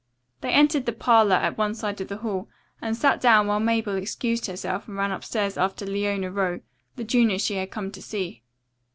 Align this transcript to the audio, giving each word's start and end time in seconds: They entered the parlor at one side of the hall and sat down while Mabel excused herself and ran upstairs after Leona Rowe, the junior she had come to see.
They 0.41 0.49
entered 0.51 0.87
the 0.87 0.93
parlor 0.93 1.35
at 1.35 1.59
one 1.59 1.75
side 1.75 2.01
of 2.01 2.07
the 2.07 2.17
hall 2.17 2.49
and 2.81 2.97
sat 2.97 3.21
down 3.21 3.45
while 3.45 3.59
Mabel 3.59 3.95
excused 3.95 4.47
herself 4.47 4.87
and 4.87 4.97
ran 4.97 5.11
upstairs 5.11 5.59
after 5.59 5.85
Leona 5.85 6.31
Rowe, 6.31 6.61
the 6.95 7.03
junior 7.03 7.37
she 7.37 7.53
had 7.57 7.69
come 7.69 7.91
to 7.91 8.01
see. 8.01 8.41